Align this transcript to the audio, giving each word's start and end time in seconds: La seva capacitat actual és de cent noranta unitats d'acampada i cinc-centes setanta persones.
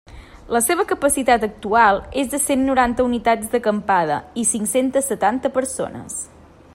La 0.55 0.59
seva 0.67 0.85
capacitat 0.91 1.43
actual 1.47 2.01
és 2.21 2.31
de 2.31 2.39
cent 2.47 2.65
noranta 2.71 3.07
unitats 3.11 3.53
d'acampada 3.53 4.19
i 4.45 4.49
cinc-centes 4.55 5.13
setanta 5.15 5.57
persones. 5.59 6.21